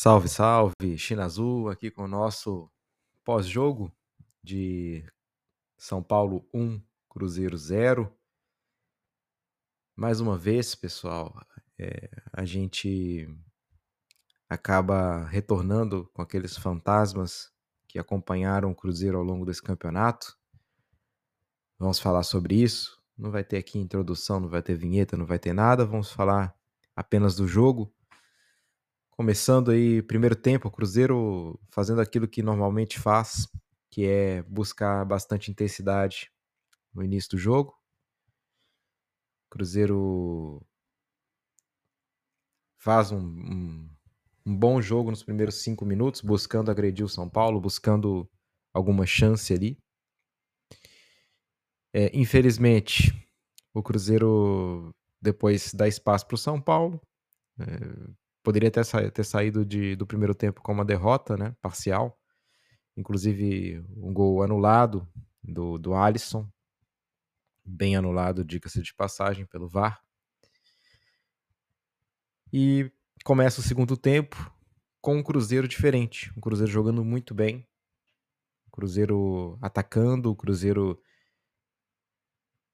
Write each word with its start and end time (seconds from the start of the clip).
Salve, 0.00 0.28
salve, 0.28 0.96
China 0.96 1.24
Azul 1.24 1.68
aqui 1.68 1.90
com 1.90 2.04
o 2.04 2.08
nosso 2.08 2.70
pós-jogo 3.24 3.92
de 4.40 5.04
São 5.76 6.00
Paulo 6.04 6.48
1, 6.54 6.80
Cruzeiro 7.08 7.56
0. 7.56 8.08
Mais 9.96 10.20
uma 10.20 10.38
vez, 10.38 10.76
pessoal, 10.76 11.44
é, 11.76 12.08
a 12.32 12.44
gente 12.44 13.28
acaba 14.48 15.24
retornando 15.24 16.08
com 16.14 16.22
aqueles 16.22 16.56
fantasmas 16.56 17.50
que 17.88 17.98
acompanharam 17.98 18.70
o 18.70 18.76
Cruzeiro 18.76 19.18
ao 19.18 19.24
longo 19.24 19.44
desse 19.44 19.60
campeonato. 19.60 20.38
Vamos 21.76 21.98
falar 21.98 22.22
sobre 22.22 22.54
isso. 22.54 23.02
Não 23.18 23.32
vai 23.32 23.42
ter 23.42 23.56
aqui 23.56 23.80
introdução, 23.80 24.38
não 24.38 24.48
vai 24.48 24.62
ter 24.62 24.76
vinheta, 24.76 25.16
não 25.16 25.26
vai 25.26 25.40
ter 25.40 25.52
nada. 25.52 25.84
Vamos 25.84 26.12
falar 26.12 26.56
apenas 26.94 27.34
do 27.34 27.48
jogo. 27.48 27.92
Começando 29.18 29.72
aí, 29.72 30.00
primeiro 30.00 30.36
tempo, 30.36 30.68
o 30.68 30.70
Cruzeiro 30.70 31.58
fazendo 31.70 32.00
aquilo 32.00 32.28
que 32.28 32.40
normalmente 32.40 33.00
faz, 33.00 33.48
que 33.90 34.06
é 34.06 34.42
buscar 34.42 35.04
bastante 35.04 35.50
intensidade 35.50 36.30
no 36.94 37.02
início 37.02 37.30
do 37.30 37.36
jogo. 37.36 37.76
Cruzeiro 39.50 40.64
faz 42.78 43.10
um, 43.10 43.18
um, 43.18 43.90
um, 44.46 44.56
bom 44.56 44.80
jogo 44.80 45.10
nos 45.10 45.24
primeiros 45.24 45.64
cinco 45.64 45.84
minutos, 45.84 46.20
buscando 46.20 46.70
agredir 46.70 47.04
o 47.04 47.08
São 47.08 47.28
Paulo, 47.28 47.60
buscando 47.60 48.30
alguma 48.72 49.04
chance 49.04 49.52
ali. 49.52 49.76
É, 51.92 52.16
infelizmente, 52.16 53.12
o 53.74 53.82
Cruzeiro 53.82 54.94
depois 55.20 55.74
dá 55.74 55.88
espaço 55.88 56.24
para 56.24 56.36
o 56.36 56.38
São 56.38 56.60
Paulo. 56.60 57.00
É, 57.58 58.27
poderia 58.48 58.70
ter, 58.70 58.82
sa 58.82 59.10
ter 59.10 59.24
saído 59.26 59.62
de, 59.62 59.94
do 59.94 60.06
primeiro 60.06 60.34
tempo 60.34 60.62
com 60.62 60.72
uma 60.72 60.84
derrota, 60.84 61.36
né, 61.36 61.54
parcial. 61.60 62.18
Inclusive 62.96 63.84
um 63.94 64.10
gol 64.10 64.42
anulado 64.42 65.06
do, 65.42 65.76
do 65.76 65.94
Alisson, 65.94 66.50
bem 67.62 67.94
anulado, 67.94 68.42
diga-se 68.42 68.80
de 68.80 68.94
passagem, 68.94 69.44
pelo 69.44 69.68
VAR. 69.68 70.02
E 72.50 72.90
começa 73.22 73.60
o 73.60 73.62
segundo 73.62 73.98
tempo 73.98 74.50
com 74.98 75.18
um 75.18 75.22
Cruzeiro 75.22 75.68
diferente, 75.68 76.32
um 76.34 76.40
Cruzeiro 76.40 76.72
jogando 76.72 77.04
muito 77.04 77.34
bem, 77.34 77.68
um 78.66 78.70
Cruzeiro 78.70 79.58
atacando, 79.60 80.30
o 80.30 80.32
um 80.32 80.34
Cruzeiro 80.34 80.98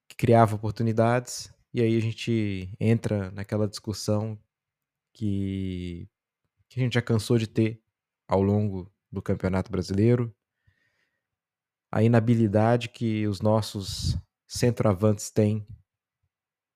que 0.07 0.15
criava 0.15 0.55
oportunidades, 0.55 1.53
e 1.73 1.81
aí 1.81 1.97
a 1.97 2.01
gente 2.01 2.73
entra 2.79 3.29
naquela 3.31 3.67
discussão 3.67 4.39
que, 5.15 6.09
que 6.67 6.79
a 6.79 6.83
gente 6.83 6.93
já 6.93 7.01
cansou 7.01 7.37
de 7.37 7.47
ter 7.47 7.81
ao 8.27 8.41
longo 8.41 8.91
do 9.09 9.21
Campeonato 9.21 9.71
Brasileiro. 9.71 10.35
A 11.89 12.03
inabilidade 12.03 12.89
que 12.89 13.25
os 13.25 13.39
nossos 13.39 14.17
centroavantes 14.45 15.31
têm 15.31 15.65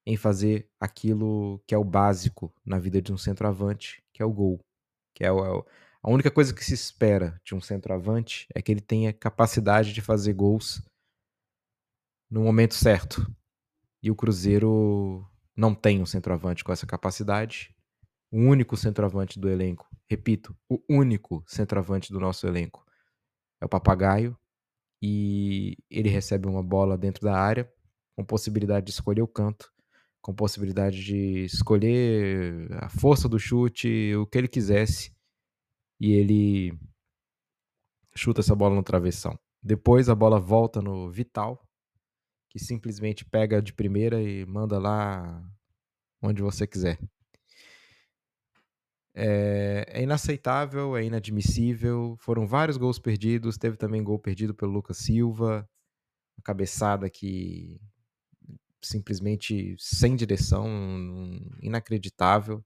em 0.05 0.15
fazer 0.15 0.69
aquilo 0.79 1.61
que 1.67 1.75
é 1.75 1.77
o 1.77 1.83
básico 1.83 2.51
na 2.65 2.79
vida 2.79 3.01
de 3.01 3.11
um 3.11 3.17
centroavante, 3.17 4.01
que 4.13 4.23
é 4.23 4.25
o 4.25 4.31
gol. 4.31 4.65
Que 5.13 5.25
é, 5.25 5.31
o, 5.31 5.45
é 5.45 5.65
a 6.01 6.09
única 6.09 6.31
coisa 6.31 6.53
que 6.53 6.63
se 6.63 6.73
espera 6.73 7.39
de 7.43 7.53
um 7.53 7.59
centroavante 7.59 8.47
é 8.55 8.61
que 8.61 8.71
ele 8.71 8.79
tenha 8.79 9.11
capacidade 9.11 9.91
de 9.91 10.01
fazer 10.01 10.33
gols 10.33 10.81
no 12.29 12.41
momento 12.41 12.73
certo. 12.73 13.29
E 14.01 14.09
o 14.09 14.15
Cruzeiro 14.15 15.27
não 15.53 15.75
tem 15.75 16.01
um 16.01 16.05
centroavante 16.05 16.63
com 16.63 16.71
essa 16.71 16.87
capacidade 16.87 17.75
o 18.31 18.37
único 18.37 18.77
centroavante 18.77 19.39
do 19.39 19.49
elenco. 19.49 19.87
Repito, 20.07 20.55
o 20.67 20.81
único 20.89 21.43
centroavante 21.47 22.11
do 22.11 22.19
nosso 22.19 22.47
elenco 22.47 22.85
é 23.61 23.65
o 23.65 23.69
Papagaio 23.69 24.37
e 25.01 25.77
ele 25.89 26.09
recebe 26.09 26.47
uma 26.47 26.63
bola 26.63 26.97
dentro 26.97 27.23
da 27.23 27.37
área 27.37 27.71
com 28.15 28.25
possibilidade 28.25 28.87
de 28.87 28.91
escolher 28.91 29.21
o 29.21 29.27
canto, 29.27 29.71
com 30.21 30.33
possibilidade 30.33 31.03
de 31.03 31.45
escolher 31.45 32.67
a 32.83 32.89
força 32.89 33.29
do 33.29 33.39
chute, 33.39 34.13
o 34.15 34.27
que 34.27 34.37
ele 34.37 34.47
quisesse 34.47 35.15
e 35.99 36.11
ele 36.11 36.77
chuta 38.15 38.41
essa 38.41 38.55
bola 38.55 38.75
no 38.75 38.83
travessão. 38.83 39.39
Depois 39.61 40.09
a 40.09 40.15
bola 40.15 40.39
volta 40.39 40.81
no 40.81 41.09
Vital, 41.09 41.65
que 42.49 42.59
simplesmente 42.59 43.23
pega 43.23 43.61
de 43.61 43.73
primeira 43.73 44.21
e 44.21 44.45
manda 44.45 44.79
lá 44.79 45.41
onde 46.21 46.41
você 46.41 46.65
quiser. 46.65 46.99
É, 49.13 49.85
é, 49.87 50.03
inaceitável, 50.03 50.95
é 50.95 51.03
inadmissível. 51.03 52.15
Foram 52.19 52.47
vários 52.47 52.77
gols 52.77 52.99
perdidos. 52.99 53.57
Teve 53.57 53.77
também 53.77 54.03
gol 54.03 54.19
perdido 54.19 54.53
pelo 54.53 54.71
Lucas 54.71 54.97
Silva. 54.97 55.67
Uma 56.37 56.43
cabeçada 56.43 57.09
que 57.09 57.79
simplesmente 58.81 59.75
sem 59.77 60.15
direção, 60.15 60.65
inacreditável. 61.61 62.63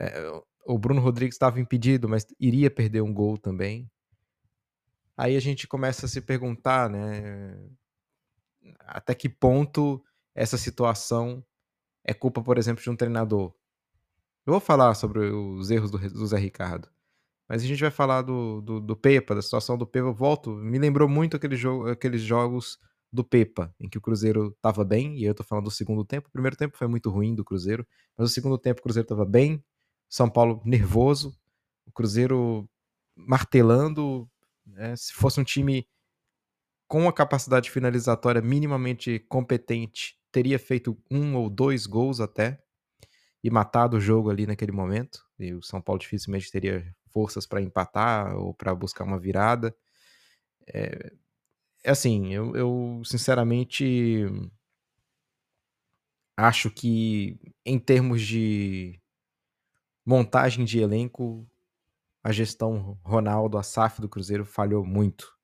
É, 0.00 0.30
o 0.66 0.78
Bruno 0.78 1.00
Rodrigues 1.00 1.34
estava 1.34 1.60
impedido, 1.60 2.08
mas 2.08 2.26
iria 2.38 2.70
perder 2.70 3.02
um 3.02 3.12
gol 3.12 3.36
também. 3.36 3.90
Aí 5.16 5.36
a 5.36 5.40
gente 5.40 5.68
começa 5.68 6.06
a 6.06 6.08
se 6.08 6.20
perguntar, 6.20 6.90
né? 6.90 7.56
Até 8.80 9.14
que 9.14 9.28
ponto 9.28 10.02
essa 10.34 10.56
situação 10.58 11.44
é 12.04 12.14
culpa, 12.14 12.42
por 12.42 12.58
exemplo, 12.58 12.82
de 12.82 12.90
um 12.90 12.96
treinador? 12.96 13.54
Eu 14.46 14.52
vou 14.52 14.60
falar 14.60 14.94
sobre 14.94 15.20
os 15.20 15.70
erros 15.70 15.90
do, 15.90 15.98
do 15.98 16.26
Zé 16.26 16.38
Ricardo. 16.38 16.88
Mas 17.48 17.62
a 17.62 17.66
gente 17.66 17.80
vai 17.80 17.90
falar 17.90 18.22
do, 18.22 18.60
do, 18.60 18.80
do, 18.80 18.96
Pepa, 18.96 19.34
da 19.34 19.40
situação 19.40 19.76
do 19.78 19.86
Pepa. 19.86 20.08
Eu 20.08 20.14
volto, 20.14 20.50
me 20.50 20.78
lembrou 20.78 21.08
muito 21.08 21.36
aquele 21.36 21.56
jogo, 21.56 21.88
aqueles 21.88 22.20
jogos 22.20 22.78
do 23.12 23.24
Pepa, 23.24 23.74
em 23.78 23.88
que 23.88 23.96
o 23.96 24.00
Cruzeiro 24.00 24.48
estava 24.48 24.84
bem, 24.84 25.16
e 25.18 25.24
eu 25.24 25.34
tô 25.34 25.44
falando 25.44 25.64
do 25.64 25.70
segundo 25.70 26.04
tempo. 26.04 26.28
O 26.28 26.32
primeiro 26.32 26.56
tempo 26.56 26.76
foi 26.76 26.88
muito 26.88 27.10
ruim 27.10 27.34
do 27.34 27.44
Cruzeiro, 27.44 27.86
mas 28.16 28.30
o 28.30 28.32
segundo 28.32 28.58
tempo 28.58 28.80
o 28.80 28.82
Cruzeiro 28.82 29.04
estava 29.04 29.24
bem, 29.24 29.62
São 30.08 30.28
Paulo 30.28 30.60
nervoso, 30.64 31.34
o 31.86 31.92
Cruzeiro 31.92 32.68
martelando. 33.16 34.28
Né? 34.66 34.96
Se 34.96 35.12
fosse 35.12 35.40
um 35.40 35.44
time 35.44 35.86
com 36.88 37.08
a 37.08 37.12
capacidade 37.12 37.70
finalizatória 37.70 38.42
minimamente 38.42 39.20
competente, 39.20 40.18
teria 40.32 40.58
feito 40.58 40.98
um 41.10 41.36
ou 41.36 41.48
dois 41.48 41.86
gols 41.86 42.20
até 42.20 42.63
e 43.44 43.50
matado 43.50 43.98
o 43.98 44.00
jogo 44.00 44.30
ali 44.30 44.46
naquele 44.46 44.72
momento. 44.72 45.22
E 45.38 45.52
o 45.52 45.62
São 45.62 45.78
Paulo 45.82 46.00
dificilmente 46.00 46.50
teria 46.50 46.82
forças 47.10 47.46
para 47.46 47.60
empatar 47.60 48.34
ou 48.34 48.54
para 48.54 48.74
buscar 48.74 49.04
uma 49.04 49.18
virada. 49.18 49.76
É, 50.66 51.12
é 51.84 51.90
assim, 51.90 52.32
eu, 52.32 52.56
eu, 52.56 53.02
sinceramente 53.04 54.24
acho 56.34 56.70
que 56.70 57.38
em 57.66 57.78
termos 57.78 58.22
de 58.22 58.98
montagem 60.06 60.64
de 60.64 60.78
elenco, 60.78 61.46
a 62.22 62.32
gestão 62.32 62.98
Ronaldo, 63.04 63.58
a 63.58 63.62
SAF 63.62 64.00
do 64.00 64.08
Cruzeiro 64.08 64.46
falhou 64.46 64.86
muito. 64.86 65.34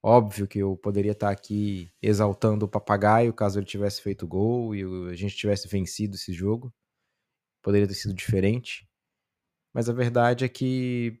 Óbvio 0.00 0.46
que 0.46 0.60
eu 0.60 0.76
poderia 0.76 1.12
estar 1.12 1.30
aqui 1.30 1.92
exaltando 2.00 2.66
o 2.66 2.68
papagaio 2.68 3.34
caso 3.34 3.58
ele 3.58 3.66
tivesse 3.66 4.00
feito 4.00 4.28
gol 4.28 4.76
e 4.76 4.82
a 5.10 5.14
gente 5.14 5.36
tivesse 5.36 5.66
vencido 5.68 6.14
esse 6.14 6.32
jogo 6.32 6.72
poderia 7.62 7.86
ter 7.86 7.94
sido 7.94 8.14
diferente. 8.14 8.88
Mas 9.72 9.88
a 9.88 9.92
verdade 9.92 10.44
é 10.44 10.48
que 10.48 11.20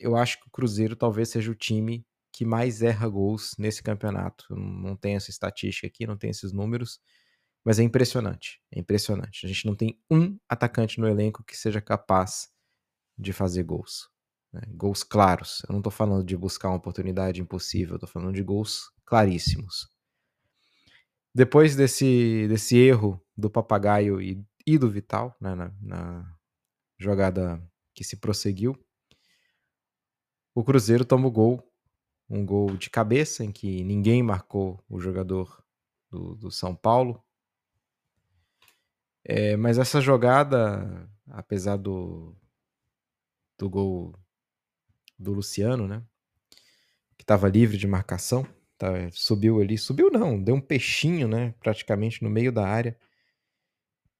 eu 0.00 0.16
acho 0.16 0.40
que 0.40 0.48
o 0.48 0.50
Cruzeiro 0.50 0.96
talvez 0.96 1.28
seja 1.28 1.50
o 1.50 1.54
time 1.54 2.06
que 2.32 2.44
mais 2.44 2.82
erra 2.82 3.08
gols 3.08 3.54
nesse 3.58 3.82
campeonato. 3.82 4.46
Não 4.50 4.96
tenho 4.96 5.16
essa 5.16 5.30
estatística 5.30 5.86
aqui, 5.86 6.06
não 6.06 6.16
tenho 6.16 6.32
esses 6.32 6.52
números, 6.52 7.00
mas 7.64 7.78
é 7.78 7.82
impressionante. 7.82 8.60
É 8.74 8.80
impressionante. 8.80 9.46
A 9.46 9.48
gente 9.48 9.66
não 9.66 9.76
tem 9.76 10.00
um 10.10 10.36
atacante 10.48 10.98
no 10.98 11.08
elenco 11.08 11.44
que 11.44 11.56
seja 11.56 11.80
capaz 11.80 12.48
de 13.16 13.32
fazer 13.32 13.62
gols. 13.62 14.08
Né? 14.52 14.62
Gols 14.68 15.04
claros. 15.04 15.62
Eu 15.68 15.72
não 15.72 15.80
estou 15.80 15.92
falando 15.92 16.24
de 16.24 16.36
buscar 16.36 16.68
uma 16.68 16.76
oportunidade 16.76 17.40
impossível, 17.40 17.96
estou 17.96 18.08
falando 18.08 18.34
de 18.34 18.42
gols 18.42 18.90
claríssimos. 19.04 19.88
Depois 21.34 21.74
desse, 21.74 22.46
desse 22.48 22.76
erro 22.76 23.20
do 23.36 23.50
papagaio 23.50 24.20
e 24.20 24.44
e 24.66 24.78
do 24.78 24.90
Vital, 24.90 25.36
né, 25.40 25.54
na, 25.54 25.72
na 25.80 26.36
jogada 26.98 27.62
que 27.94 28.02
se 28.02 28.16
prosseguiu. 28.16 28.78
O 30.54 30.64
Cruzeiro 30.64 31.04
toma 31.04 31.26
o 31.26 31.30
gol, 31.30 31.62
um 32.28 32.44
gol 32.44 32.76
de 32.76 32.88
cabeça 32.88 33.44
em 33.44 33.52
que 33.52 33.84
ninguém 33.84 34.22
marcou 34.22 34.82
o 34.88 35.00
jogador 35.00 35.64
do, 36.10 36.34
do 36.36 36.50
São 36.50 36.74
Paulo. 36.74 37.22
É, 39.24 39.56
mas 39.56 39.78
essa 39.78 40.00
jogada, 40.00 41.08
apesar 41.28 41.76
do, 41.76 42.36
do 43.58 43.68
gol 43.68 44.14
do 45.18 45.32
Luciano, 45.32 45.86
né? 45.86 46.02
Que 47.16 47.22
estava 47.22 47.48
livre 47.48 47.76
de 47.76 47.86
marcação, 47.86 48.46
tá, 48.76 48.88
subiu 49.12 49.60
ali, 49.60 49.78
subiu 49.78 50.10
não, 50.10 50.42
deu 50.42 50.56
um 50.56 50.60
peixinho, 50.60 51.28
né? 51.28 51.54
Praticamente 51.60 52.22
no 52.22 52.30
meio 52.30 52.52
da 52.52 52.66
área 52.66 52.98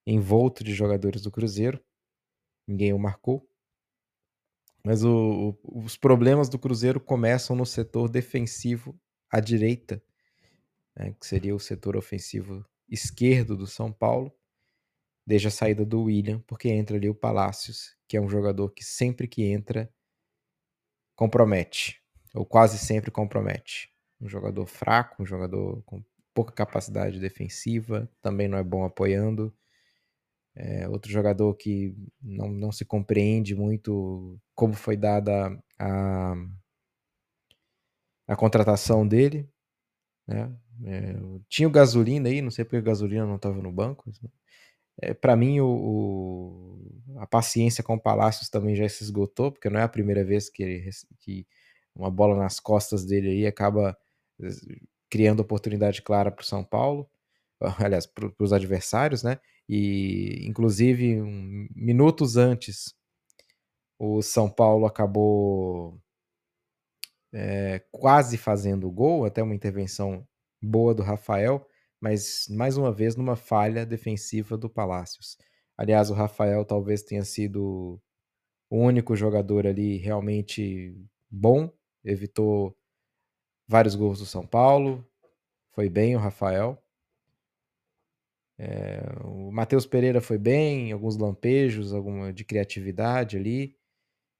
envolto 0.07 0.65
de 0.65 0.75
jogadores 0.75 1.23
do 1.23 1.31
Cruzeiro. 1.31 1.83
Ninguém 2.67 2.93
o 2.93 2.99
marcou. 2.99 3.49
Mas 4.85 5.03
o 5.05 5.57
o 5.63 5.81
os 5.85 5.97
problemas 5.97 6.49
do 6.49 6.59
Cruzeiro 6.59 7.01
começam 7.01 7.57
no 7.57 7.67
setor 7.67 8.09
defensivo 8.09 8.99
à 9.31 9.41
direita, 9.41 10.03
né, 10.97 11.15
que 11.21 11.27
seria 11.27 11.55
o 11.55 11.61
setor 11.61 11.97
ofensivo 11.97 12.65
esquerdo 12.89 13.57
do 13.57 13.67
São 13.67 13.93
Paulo, 13.93 14.33
desde 15.27 15.49
a 15.49 15.51
saída 15.51 15.85
do 15.85 16.03
William, 16.05 16.41
porque 16.47 16.69
entra 16.69 16.97
ali 16.97 17.09
o 17.09 17.15
Palácios, 17.15 17.97
que 18.09 18.17
é 18.17 18.21
um 18.21 18.29
jogador 18.29 18.71
que 18.71 18.85
sempre 18.85 19.27
que 19.29 19.45
entra 19.45 19.93
compromete, 21.17 22.01
ou 22.35 22.45
quase 22.45 22.79
sempre 22.79 23.11
compromete. 23.11 23.91
Um 24.21 24.29
jogador 24.29 24.67
fraco, 24.67 25.23
um 25.23 25.27
jogador 25.27 25.83
com 25.85 26.03
pouca 26.33 26.53
capacidade 26.53 27.21
defensiva, 27.21 28.11
também 28.21 28.49
não 28.49 28.59
é 28.59 28.63
bom 28.65 28.85
apoiando. 28.85 29.55
É 30.57 30.89
outro 30.89 31.11
jogador 31.11 31.55
que 31.55 31.95
não, 32.23 32.49
não 32.49 32.73
se 32.73 32.85
compreende 32.85 33.55
muito 33.55 34.39
como 34.55 34.75
foi 34.75 34.97
dada 34.97 35.59
a, 35.79 36.35
a 38.27 38.37
contratação 38.37 39.07
dele. 39.07 39.49
Né? 40.27 40.53
É, 40.87 41.17
tinha 41.49 41.69
o 41.69 41.71
gasolina 41.71 42.29
aí, 42.29 42.43
não 42.43 42.51
sei 42.51 42.65
porque 42.65 42.79
o 42.79 42.83
gasolina 42.83 43.27
não 43.27 43.37
estava 43.37 43.61
no 43.63 43.73
banco. 43.73 44.11
É, 45.01 45.13
para 45.15 45.37
mim, 45.37 45.61
o, 45.61 45.67
o, 45.69 47.19
a 47.19 47.27
paciência 47.27 47.83
com 47.85 47.95
o 47.95 48.01
Palácios 48.01 48.49
também 48.49 48.77
já 48.77 48.89
se 48.89 49.03
esgotou, 49.05 49.53
porque 49.53 49.69
não 49.71 49.81
é 49.81 49.83
a 49.83 49.89
primeira 49.89 50.25
vez 50.25 50.49
que, 50.49 50.63
ele, 50.63 50.91
que 51.21 51.47
uma 51.95 52.11
bola 52.11 52.37
nas 52.37 52.61
costas 52.61 53.05
dele 53.05 53.31
aí 53.31 53.47
acaba 53.47 53.97
eh, 54.43 54.49
criando 55.11 55.41
oportunidade 55.41 56.03
clara 56.03 56.31
para 56.31 56.43
o 56.43 56.47
São 56.47 56.65
Paulo, 56.65 57.09
aliás, 57.79 58.07
para 58.07 58.31
os 58.39 58.53
adversários, 58.53 59.23
né? 59.23 59.39
E, 59.69 60.47
inclusive, 60.47 61.21
um, 61.23 61.69
minutos 61.75 62.37
antes, 62.37 62.95
o 63.99 64.23
São 64.23 64.51
Paulo 64.51 64.87
acabou 64.87 66.01
é, 67.33 67.83
quase 67.91 68.37
fazendo 68.37 68.89
o 68.89 68.93
gol, 68.93 69.25
até 69.25 69.43
uma 69.43 69.55
intervenção 69.55 70.27
boa 70.63 70.95
do 70.95 71.03
Rafael, 71.03 71.67
mas 72.01 72.47
mais 72.51 72.77
uma 72.77 72.93
vez 72.93 73.17
numa 73.17 73.37
falha 73.37 73.87
defensiva 73.87 74.57
do 74.57 74.69
Palácios. 74.71 75.37
Aliás, 75.77 76.11
o 76.11 76.15
Rafael 76.15 76.65
talvez 76.65 77.03
tenha 77.03 77.25
sido 77.25 78.01
o 78.71 78.79
único 78.79 79.17
jogador 79.17 79.67
ali 79.67 79.97
realmente 79.99 80.97
bom, 81.31 81.73
evitou 82.05 82.77
vários 83.67 83.95
gols 83.95 84.19
do 84.19 84.27
São 84.27 84.47
Paulo, 84.47 85.05
foi 85.73 85.89
bem 85.89 86.15
o 86.17 86.19
Rafael. 86.21 86.84
É, 88.59 89.03
o 89.25 89.51
Matheus 89.51 89.87
Pereira 89.87 90.21
foi 90.21 90.39
bem, 90.39 90.93
alguns 90.93 91.17
lampejos, 91.17 91.93
alguma 91.93 92.33
de 92.33 92.45
criatividade 92.45 93.37
ali, 93.37 93.77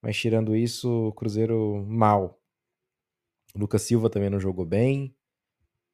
mas 0.01 0.17
tirando 0.17 0.55
isso, 0.55 1.09
o 1.09 1.13
Cruzeiro 1.13 1.85
mal. 1.87 2.41
O 3.55 3.59
Lucas 3.59 3.83
Silva 3.83 4.11
também 4.11 4.31
não 4.31 4.41
jogou 4.41 4.65
bem. 4.65 5.17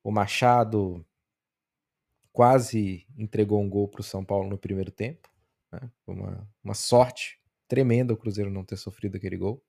O 0.02 0.10
Machado 0.10 1.04
quase 2.32 3.06
entregou 3.16 3.60
um 3.60 3.68
gol 3.68 3.88
para 3.88 4.00
o 4.00 4.04
São 4.04 4.24
Paulo 4.24 4.48
no 4.48 4.58
primeiro 4.58 4.90
tempo. 4.90 5.30
Né? 5.70 5.90
Uma, 6.06 6.48
uma 6.62 6.74
sorte 6.74 7.38
tremenda 7.68 8.12
o 8.12 8.16
Cruzeiro 8.16 8.50
não 8.50 8.64
ter 8.64 8.76
sofrido 8.76 9.16
aquele 9.16 9.36
gol, 9.36 9.64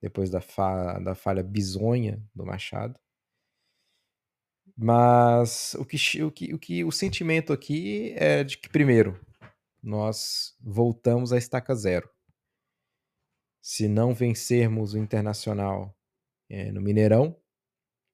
depois 0.00 0.30
da, 0.30 0.40
fa 0.40 0.98
da 1.00 1.14
falha 1.14 1.42
bizonha 1.42 2.22
do 2.34 2.46
Machado. 2.46 2.98
Mas 4.82 5.74
o 5.74 5.84
que, 5.84 6.22
o, 6.22 6.30
que, 6.30 6.54
o 6.54 6.58
que 6.58 6.82
o 6.84 6.90
sentimento 6.90 7.52
aqui 7.52 8.14
é 8.16 8.42
de 8.42 8.56
que, 8.56 8.66
primeiro, 8.66 9.20
nós 9.82 10.56
voltamos 10.58 11.34
à 11.34 11.36
estaca 11.36 11.74
zero. 11.74 12.08
Se 13.60 13.86
não 13.86 14.14
vencermos 14.14 14.94
o 14.94 14.98
Internacional 14.98 15.94
é, 16.48 16.72
no 16.72 16.80
Mineirão, 16.80 17.38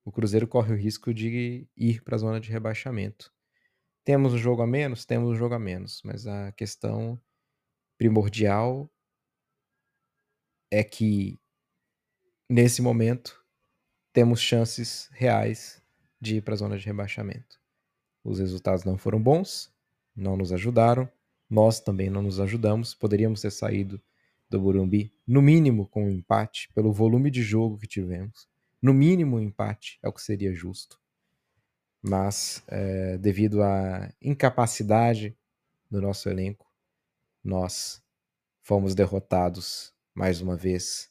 o 0.05 0.11
Cruzeiro 0.11 0.49
corre 0.49 0.73
o 0.73 0.77
risco 0.77 1.15
de 1.15 1.69
ir 1.77 2.03
para 2.03 2.17
a 2.17 2.19
zona 2.19 2.41
de 2.41 2.51
rebaixamento. 2.51 3.33
Temos 4.05 4.35
um 4.35 4.39
jogo 4.39 4.63
a 4.63 4.67
menos? 4.67 5.07
Temos 5.07 5.31
um 5.31 5.37
jogo 5.37 5.55
a 5.55 5.61
menos, 5.61 6.03
mas 6.05 6.27
a 6.27 6.51
questão 6.51 7.17
primordial 7.97 8.93
é 10.69 10.83
que, 10.83 11.41
nesse 12.51 12.83
momento, 12.83 13.41
temos 14.13 14.41
chances 14.41 15.09
reais 15.13 15.86
de 16.21 16.37
ir 16.37 16.43
para 16.43 16.55
a 16.55 16.57
zona 16.57 16.79
de 16.79 16.87
rebaixamento. 16.87 17.61
Os 18.25 18.39
resultados 18.39 18.85
não 18.85 18.99
foram 18.99 19.23
bons, 19.23 19.73
não 20.15 20.37
nos 20.37 20.53
ajudaram, 20.53 21.09
nós 21.49 21.81
também 21.81 22.11
não 22.11 22.23
nos 22.23 22.41
ajudamos. 22.41 22.95
Poderíamos 22.95 23.41
ter 23.41 23.51
saído 23.51 24.01
do 24.49 24.61
Burumbi, 24.61 25.13
no 25.27 25.43
mínimo 25.43 25.87
com 25.87 26.07
um 26.07 26.11
empate, 26.11 26.71
pelo 26.75 26.93
volume 26.93 27.31
de 27.31 27.43
jogo 27.43 27.79
que 27.79 27.87
tivemos. 27.87 28.49
No 28.81 28.95
mínimo, 28.95 29.37
um 29.37 29.41
empate 29.41 29.99
é 30.03 30.09
o 30.09 30.13
que 30.13 30.23
seria 30.23 30.55
justo. 30.55 31.01
Mas, 32.03 32.63
é, 32.69 33.19
devido 33.19 33.63
à 33.63 34.13
incapacidade 34.23 35.37
do 35.91 36.01
nosso 36.01 36.29
elenco, 36.29 36.67
nós 37.43 38.03
fomos 38.61 38.95
derrotados 38.95 39.93
mais 40.15 40.41
uma 40.41 40.57
vez. 40.57 41.11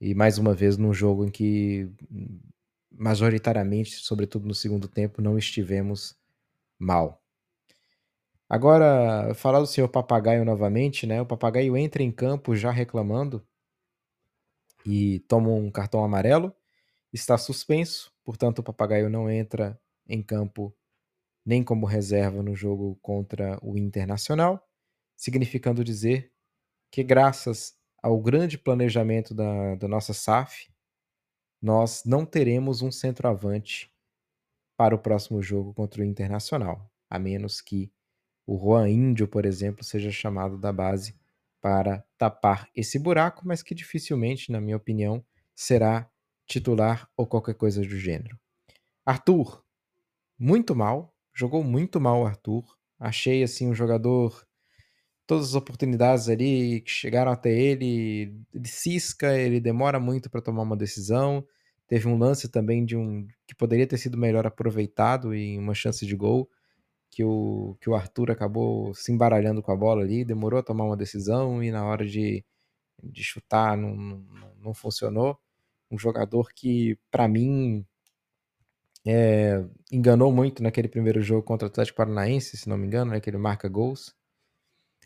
E 0.00 0.14
mais 0.14 0.38
uma 0.38 0.54
vez 0.54 0.76
num 0.76 0.92
jogo 0.92 1.24
em 1.24 1.30
que 1.30 1.90
majoritariamente, 2.94 3.96
sobretudo 3.96 4.46
no 4.46 4.54
segundo 4.54 4.88
tempo, 4.88 5.22
não 5.22 5.38
estivemos 5.38 6.16
mal. 6.78 7.22
Agora, 8.48 9.34
falar 9.34 9.60
do 9.60 9.66
senhor 9.66 9.88
Papagaio 9.88 10.44
novamente, 10.44 11.06
né? 11.06 11.20
O 11.22 11.26
Papagaio 11.26 11.76
entra 11.76 12.02
em 12.02 12.12
campo 12.12 12.54
já 12.54 12.70
reclamando 12.70 13.46
e 14.84 15.20
toma 15.20 15.48
um 15.48 15.70
cartão 15.70 16.04
amarelo, 16.04 16.54
está 17.12 17.38
suspenso, 17.38 18.12
portanto 18.24 18.58
o 18.58 18.62
Papagaio 18.62 19.08
não 19.08 19.30
entra 19.30 19.80
em 20.06 20.22
campo 20.22 20.74
nem 21.44 21.62
como 21.62 21.86
reserva 21.86 22.42
no 22.42 22.54
jogo 22.54 22.98
contra 23.02 23.58
o 23.62 23.78
Internacional, 23.78 24.62
significando 25.16 25.82
dizer 25.84 26.32
que 26.90 27.02
graças 27.02 27.74
ao 28.02 28.20
grande 28.20 28.58
planejamento 28.58 29.34
da, 29.34 29.76
da 29.76 29.88
nossa 29.88 30.12
SAF, 30.12 30.71
nós 31.62 32.02
não 32.04 32.26
teremos 32.26 32.82
um 32.82 32.90
centroavante 32.90 33.90
para 34.76 34.94
o 34.94 34.98
próximo 34.98 35.40
jogo 35.40 35.72
contra 35.72 36.02
o 36.02 36.04
Internacional, 36.04 36.90
a 37.08 37.18
menos 37.18 37.60
que 37.60 37.92
o 38.44 38.58
Juan 38.58 38.90
Índio, 38.90 39.28
por 39.28 39.46
exemplo, 39.46 39.84
seja 39.84 40.10
chamado 40.10 40.58
da 40.58 40.72
base 40.72 41.14
para 41.60 42.04
tapar 42.18 42.68
esse 42.74 42.98
buraco, 42.98 43.46
mas 43.46 43.62
que 43.62 43.74
dificilmente, 43.74 44.50
na 44.50 44.60
minha 44.60 44.76
opinião, 44.76 45.24
será 45.54 46.10
titular 46.46 47.08
ou 47.16 47.24
qualquer 47.26 47.54
coisa 47.54 47.80
do 47.80 47.96
gênero. 47.96 48.36
Arthur, 49.06 49.64
muito 50.36 50.74
mal, 50.74 51.14
jogou 51.32 51.62
muito 51.62 52.00
mal 52.00 52.22
o 52.22 52.26
Arthur. 52.26 52.76
Achei 52.98 53.44
assim 53.44 53.68
um 53.68 53.74
jogador 53.74 54.44
todas 55.26 55.48
as 55.48 55.54
oportunidades 55.54 56.28
ali 56.28 56.80
que 56.82 56.90
chegaram 56.90 57.32
até 57.32 57.50
ele, 57.50 58.34
ele 58.52 58.68
cisca, 58.68 59.36
ele 59.38 59.60
demora 59.60 60.00
muito 60.00 60.30
para 60.30 60.42
tomar 60.42 60.62
uma 60.62 60.76
decisão. 60.76 61.46
Teve 61.86 62.08
um 62.08 62.18
lance 62.18 62.48
também 62.48 62.84
de 62.84 62.96
um 62.96 63.26
que 63.46 63.54
poderia 63.54 63.86
ter 63.86 63.98
sido 63.98 64.18
melhor 64.18 64.46
aproveitado 64.46 65.34
em 65.34 65.58
uma 65.58 65.74
chance 65.74 66.06
de 66.06 66.16
gol, 66.16 66.48
que 67.10 67.24
o, 67.24 67.76
que 67.80 67.90
o 67.90 67.94
Arthur 67.94 68.30
acabou 68.30 68.94
se 68.94 69.12
embaralhando 69.12 69.62
com 69.62 69.72
a 69.72 69.76
bola 69.76 70.02
ali, 70.02 70.24
demorou 70.24 70.58
a 70.60 70.62
tomar 70.62 70.84
uma 70.84 70.96
decisão 70.96 71.62
e 71.62 71.70
na 71.70 71.84
hora 71.84 72.06
de, 72.06 72.44
de 73.02 73.22
chutar 73.24 73.76
não, 73.76 73.94
não, 73.96 74.54
não 74.58 74.74
funcionou. 74.74 75.38
Um 75.90 75.98
jogador 75.98 76.48
que, 76.54 76.98
para 77.10 77.28
mim, 77.28 77.86
é, 79.06 79.64
enganou 79.90 80.32
muito 80.32 80.62
naquele 80.62 80.88
primeiro 80.88 81.20
jogo 81.20 81.42
contra 81.42 81.66
o 81.66 81.70
Atlético 81.70 81.96
Paranaense, 81.96 82.56
se 82.56 82.68
não 82.68 82.78
me 82.78 82.86
engano, 82.86 83.10
né, 83.10 83.20
que 83.20 83.28
ele 83.28 83.38
marca 83.38 83.68
gols. 83.68 84.14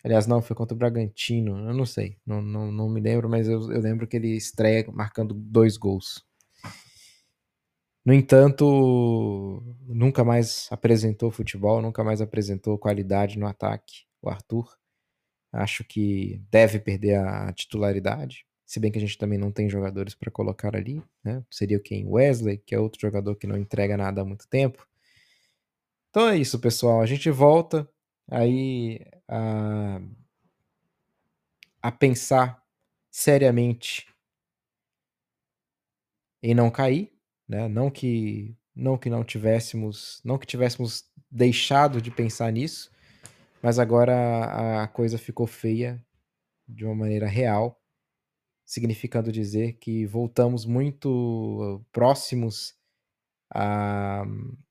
Aliás, 0.04 0.26
não, 0.26 0.40
foi 0.40 0.54
contra 0.54 0.74
o 0.74 0.78
Bragantino, 0.78 1.68
eu 1.68 1.74
não 1.74 1.84
sei, 1.86 2.16
não, 2.24 2.40
não, 2.40 2.70
não 2.70 2.88
me 2.88 3.00
lembro, 3.00 3.28
mas 3.28 3.48
eu, 3.48 3.72
eu 3.72 3.80
lembro 3.80 4.06
que 4.06 4.16
ele 4.16 4.36
estreia 4.36 4.86
marcando 4.92 5.34
dois 5.34 5.76
gols. 5.76 6.24
No 8.04 8.14
entanto, 8.14 9.62
nunca 9.88 10.22
mais 10.24 10.68
apresentou 10.70 11.28
futebol, 11.32 11.82
nunca 11.82 12.04
mais 12.04 12.20
apresentou 12.20 12.78
qualidade 12.78 13.36
no 13.36 13.48
ataque, 13.48 14.04
o 14.22 14.28
Arthur. 14.28 14.76
Acho 15.52 15.82
que 15.82 16.40
deve 16.50 16.78
perder 16.78 17.16
a 17.18 17.52
titularidade, 17.52 18.46
se 18.64 18.78
bem 18.78 18.92
que 18.92 18.98
a 18.98 19.00
gente 19.00 19.18
também 19.18 19.38
não 19.38 19.50
tem 19.50 19.68
jogadores 19.68 20.14
para 20.14 20.30
colocar 20.30 20.76
ali, 20.76 21.02
né? 21.24 21.42
Seria 21.50 21.80
quem? 21.80 22.06
Wesley, 22.06 22.58
que 22.58 22.74
é 22.74 22.78
outro 22.78 23.00
jogador 23.00 23.36
que 23.36 23.46
não 23.46 23.56
entrega 23.56 23.96
nada 23.96 24.20
há 24.22 24.24
muito 24.24 24.48
tempo. 24.48 24.86
Então 26.10 26.28
é 26.28 26.36
isso, 26.36 26.58
pessoal. 26.58 27.00
A 27.00 27.06
gente 27.06 27.30
volta 27.30 27.88
aí 28.28 29.00
a, 29.28 30.00
a 31.82 31.92
pensar 31.92 32.62
seriamente 33.10 34.06
em 36.42 36.54
não 36.54 36.70
cair, 36.70 37.12
né? 37.48 37.68
Não 37.68 37.90
que 37.90 38.56
não 38.74 38.98
que 38.98 39.08
não 39.08 39.24
tivéssemos, 39.24 40.20
não 40.22 40.36
que 40.38 40.46
tivéssemos 40.46 41.04
deixado 41.30 42.02
de 42.02 42.10
pensar 42.10 42.52
nisso, 42.52 42.90
mas 43.62 43.78
agora 43.78 44.82
a 44.82 44.88
coisa 44.88 45.16
ficou 45.16 45.46
feia 45.46 46.04
de 46.68 46.84
uma 46.84 46.94
maneira 46.94 47.26
real 47.26 47.80
significando 48.66 49.30
dizer 49.32 49.74
que 49.74 50.04
voltamos 50.06 50.66
muito 50.66 51.82
próximos 51.92 52.74
a, 53.54 54.24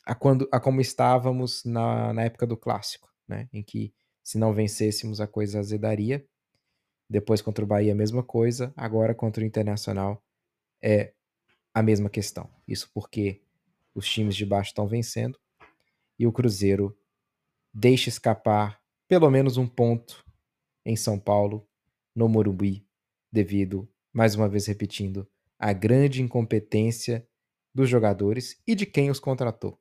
a, 0.06 0.14
quando, 0.14 0.48
a 0.52 0.60
como 0.60 0.82
estávamos 0.82 1.64
na, 1.64 2.14
na 2.14 2.24
época 2.24 2.46
do 2.46 2.58
clássico, 2.58 3.10
né? 3.28 3.48
Em 3.54 3.64
que 3.64 3.94
se 4.26 4.40
não 4.40 4.54
vencêssemos 4.54 5.22
a 5.22 5.28
coisa 5.28 5.60
azedaria. 5.60 6.28
Depois 7.08 7.42
contra 7.42 7.64
o 7.64 7.68
Bahia 7.68 7.94
a 7.94 7.96
mesma 7.96 8.24
coisa, 8.24 8.74
agora 8.76 9.14
contra 9.14 9.44
o 9.44 9.46
Internacional 9.46 10.24
é 10.82 11.14
a 11.72 11.84
mesma 11.84 12.10
questão. 12.10 12.50
Isso 12.68 12.90
porque 12.92 13.44
os 13.94 14.10
times 14.10 14.36
de 14.36 14.46
baixo 14.46 14.72
estão 14.72 14.88
vencendo 14.88 15.40
e 16.18 16.26
o 16.26 16.32
Cruzeiro 16.32 16.98
deixa 17.72 18.10
escapar 18.10 18.82
pelo 19.08 19.30
menos 19.30 19.58
um 19.58 19.68
ponto 19.68 20.26
em 20.84 20.96
São 20.96 21.20
Paulo, 21.20 21.68
no 22.16 22.28
Morumbi, 22.28 22.88
devido, 23.32 23.88
mais 24.12 24.34
uma 24.34 24.50
vez 24.50 24.66
repetindo, 24.66 25.30
à 25.60 25.72
grande 25.72 26.22
incompetência 26.22 27.28
dos 27.74 27.90
jogadores 27.90 28.60
e 28.66 28.74
de 28.74 28.86
quem 28.86 29.12
os 29.12 29.20
contratou, 29.20 29.80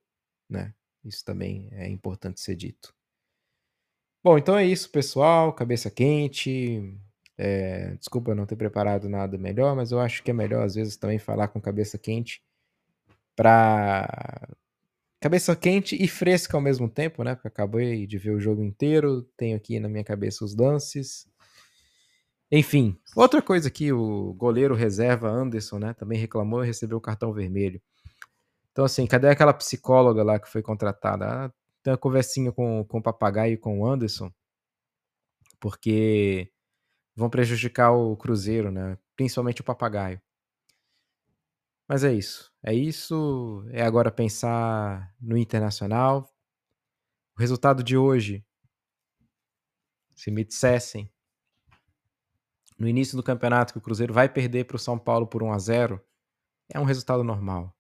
né? 0.51 0.75
Isso 1.03 1.25
também 1.25 1.69
é 1.73 1.89
importante 1.89 2.41
ser 2.41 2.57
dito. 2.57 2.95
Bom, 4.25 4.39
então 4.39 4.57
é 4.57 4.65
isso, 4.65 4.91
pessoal. 4.91 5.53
Cabeça 5.53 5.91
quente. 5.91 6.99
É, 7.37 7.95
desculpa 7.97 8.35
não 8.35 8.47
ter 8.47 8.57
preparado 8.57 9.07
nada 9.07 9.37
melhor, 9.37 9.77
mas 9.77 9.93
eu 9.93 10.01
acho 10.01 10.23
que 10.23 10.31
é 10.31 10.35
melhor 10.35 10.65
às 10.65 10.75
vezes 10.77 10.97
também 10.97 11.19
falar 11.19 11.49
com 11.49 11.61
cabeça 11.61 11.99
quente 11.99 12.41
para 13.37 14.49
cabeça 15.21 15.57
quente 15.57 15.97
e 16.03 16.09
fresca 16.09 16.57
ao 16.57 16.63
mesmo 16.63 16.89
tempo, 16.89 17.25
né? 17.25 17.35
Porque 17.35 17.49
acabei 17.49 18.07
de 18.07 18.19
ver 18.19 18.31
o 18.33 18.41
jogo 18.41 18.63
inteiro, 18.63 19.23
tenho 19.37 19.57
aqui 19.57 19.81
na 19.81 19.89
minha 19.89 20.05
cabeça 20.05 20.45
os 20.45 20.57
lances. 20.57 21.27
Enfim, 22.51 22.97
outra 23.17 23.43
coisa 23.43 23.71
que 23.71 23.93
o 23.93 24.33
goleiro 24.35 24.75
reserva 24.75 25.29
Anderson, 25.29 25.79
né, 25.79 25.95
também 25.95 26.19
reclamou 26.19 26.63
e 26.63 26.67
recebeu 26.67 26.99
o 26.99 27.01
cartão 27.01 27.33
vermelho. 27.33 27.81
Então, 28.73 28.85
assim, 28.85 29.07
cadê 29.07 29.29
aquela 29.29 29.55
psicóloga 29.55 30.23
lá 30.23 30.39
que 30.39 30.49
foi 30.49 30.63
contratada? 30.63 31.27
Ah, 31.27 31.53
tem 31.85 31.93
uma 31.93 31.99
conversinha 31.99 32.51
com, 32.51 32.83
com 32.87 32.99
o 32.99 33.03
papagaio 33.03 33.53
e 33.53 33.59
com 33.59 33.81
o 33.81 33.87
Anderson, 33.87 34.33
porque 35.61 36.51
vão 37.15 37.29
prejudicar 37.29 37.93
o 37.93 38.17
Cruzeiro, 38.17 38.73
né? 38.73 38.99
Principalmente 39.15 39.61
o 39.61 39.65
papagaio. 39.65 40.21
Mas 41.87 42.03
é 42.03 42.13
isso. 42.13 42.51
É 42.63 42.73
isso. 42.73 43.67
É 43.71 43.83
agora 43.83 44.11
pensar 44.11 45.15
no 45.21 45.37
internacional. 45.37 46.27
O 47.37 47.41
resultado 47.41 47.83
de 47.85 47.99
hoje, 47.99 48.43
se 50.15 50.31
me 50.31 50.43
dissessem 50.43 51.13
no 52.79 52.89
início 52.89 53.15
do 53.15 53.23
campeonato 53.23 53.75
que 53.75 53.79
o 53.79 53.83
Cruzeiro 53.83 54.15
vai 54.15 54.29
perder 54.29 54.65
para 54.65 54.77
o 54.77 54.81
São 54.81 54.99
Paulo 54.99 55.27
por 55.27 55.43
1 55.43 55.53
a 55.53 55.59
0 55.59 56.05
é 56.73 56.81
um 56.81 56.85
resultado 56.85 57.23
normal. 57.23 57.77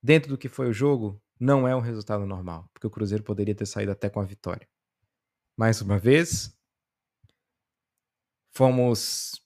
Dentro 0.00 0.30
do 0.30 0.38
que 0.38 0.48
foi 0.48 0.68
o 0.68 0.72
jogo, 0.72 1.20
não 1.38 1.66
é 1.66 1.74
um 1.74 1.80
resultado 1.80 2.26
normal, 2.26 2.68
porque 2.72 2.86
o 2.86 2.90
Cruzeiro 2.90 3.22
poderia 3.22 3.54
ter 3.54 3.66
saído 3.66 3.92
até 3.92 4.10
com 4.10 4.20
a 4.20 4.24
vitória. 4.24 4.68
Mais 5.56 5.80
uma 5.80 5.98
vez, 5.98 6.56
fomos 8.50 9.40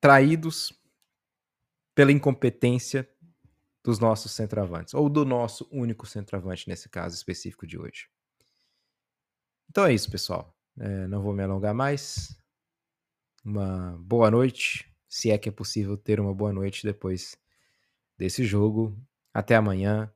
traídos 0.00 0.72
pela 1.94 2.12
incompetência 2.12 3.08
dos 3.82 3.98
nossos 3.98 4.32
centroavantes, 4.32 4.94
ou 4.94 5.08
do 5.08 5.24
nosso 5.24 5.68
único 5.70 6.06
centroavante 6.06 6.68
nesse 6.68 6.88
caso 6.88 7.14
específico 7.14 7.66
de 7.66 7.78
hoje. 7.78 8.08
Então 9.70 9.84
é 9.86 9.94
isso, 9.94 10.10
pessoal. 10.10 10.56
É, 10.78 11.06
não 11.06 11.22
vou 11.22 11.32
me 11.32 11.42
alongar 11.42 11.74
mais 11.74 12.36
uma 13.44 13.96
boa 14.00 14.30
noite, 14.30 14.92
se 15.08 15.30
é 15.30 15.38
que 15.38 15.48
é 15.48 15.52
possível 15.52 15.96
ter 15.96 16.18
uma 16.20 16.34
boa 16.34 16.52
noite 16.52 16.84
depois 16.84 17.38
desse 18.18 18.44
jogo. 18.44 18.96
Até 19.32 19.54
amanhã. 19.54 20.12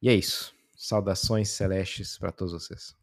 E 0.00 0.08
é 0.08 0.14
isso. 0.14 0.54
Saudações 0.74 1.50
celestes 1.50 2.16
para 2.16 2.32
todos 2.32 2.54
vocês. 2.54 2.96